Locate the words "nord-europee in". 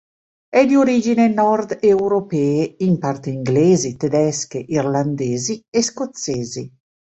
1.31-2.97